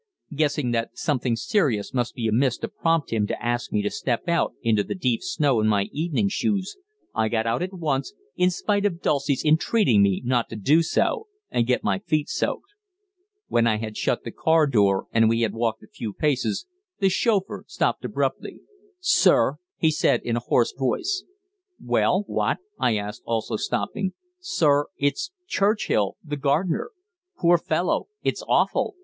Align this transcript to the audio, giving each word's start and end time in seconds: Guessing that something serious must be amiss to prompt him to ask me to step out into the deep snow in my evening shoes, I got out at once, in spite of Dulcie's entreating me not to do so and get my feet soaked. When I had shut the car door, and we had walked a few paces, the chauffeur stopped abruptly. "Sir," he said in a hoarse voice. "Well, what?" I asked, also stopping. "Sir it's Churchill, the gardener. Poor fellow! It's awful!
Guessing 0.33 0.71
that 0.71 0.97
something 0.97 1.35
serious 1.35 1.93
must 1.93 2.15
be 2.15 2.25
amiss 2.27 2.57
to 2.57 2.67
prompt 2.67 3.11
him 3.13 3.27
to 3.27 3.39
ask 3.39 3.71
me 3.71 3.83
to 3.83 3.91
step 3.91 4.27
out 4.27 4.53
into 4.63 4.83
the 4.83 4.95
deep 4.95 5.21
snow 5.21 5.61
in 5.61 5.67
my 5.67 5.89
evening 5.91 6.27
shoes, 6.27 6.75
I 7.13 7.29
got 7.29 7.45
out 7.45 7.61
at 7.61 7.71
once, 7.71 8.13
in 8.35 8.49
spite 8.49 8.83
of 8.83 9.03
Dulcie's 9.03 9.45
entreating 9.45 10.01
me 10.01 10.19
not 10.25 10.49
to 10.49 10.55
do 10.55 10.81
so 10.81 11.27
and 11.51 11.67
get 11.67 11.83
my 11.83 11.99
feet 11.99 12.29
soaked. 12.29 12.71
When 13.47 13.67
I 13.67 13.75
had 13.77 13.95
shut 13.95 14.23
the 14.23 14.31
car 14.31 14.65
door, 14.65 15.05
and 15.11 15.29
we 15.29 15.41
had 15.41 15.53
walked 15.53 15.83
a 15.83 15.87
few 15.87 16.13
paces, 16.13 16.65
the 16.97 17.07
chauffeur 17.09 17.63
stopped 17.67 18.03
abruptly. 18.03 18.61
"Sir," 18.99 19.57
he 19.77 19.91
said 19.91 20.21
in 20.23 20.35
a 20.35 20.39
hoarse 20.39 20.71
voice. 20.73 21.25
"Well, 21.79 22.23
what?" 22.25 22.57
I 22.79 22.97
asked, 22.97 23.21
also 23.23 23.55
stopping. 23.55 24.13
"Sir 24.39 24.87
it's 24.97 25.29
Churchill, 25.45 26.17
the 26.23 26.37
gardener. 26.37 26.89
Poor 27.37 27.59
fellow! 27.59 28.07
It's 28.23 28.43
awful! 28.47 28.95